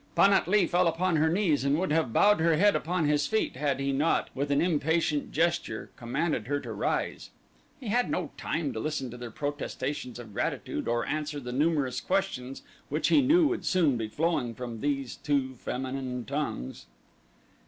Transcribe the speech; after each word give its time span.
Pan 0.15 0.33
at 0.33 0.47
lee 0.47 0.65
fell 0.65 0.87
upon 0.87 1.17
her 1.17 1.29
knees 1.29 1.63
and 1.63 1.77
would 1.77 1.91
have 1.91 2.11
bowed 2.11 2.39
her 2.39 2.55
head 2.57 2.75
upon 2.75 3.05
his 3.05 3.27
feet 3.27 3.55
had 3.55 3.79
he 3.79 3.91
not, 3.91 4.31
with 4.33 4.49
an 4.49 4.59
impatient 4.59 5.31
gesture, 5.31 5.91
commanded 5.95 6.47
her 6.47 6.59
to 6.59 6.73
rise. 6.73 7.29
He 7.79 7.89
had 7.89 8.09
no 8.09 8.31
time 8.35 8.73
to 8.73 8.79
listen 8.79 9.11
to 9.11 9.17
their 9.17 9.29
protestations 9.29 10.17
of 10.17 10.33
gratitude 10.33 10.87
or 10.87 11.05
answer 11.05 11.39
the 11.39 11.51
numerous 11.51 12.01
questions 12.01 12.63
which 12.89 13.09
he 13.09 13.21
knew 13.21 13.45
would 13.49 13.63
soon 13.63 13.95
be 13.95 14.07
flowing 14.07 14.55
from 14.55 14.81
those 14.81 15.17
two 15.17 15.53
feminine 15.53 16.25
tongues. 16.25 16.87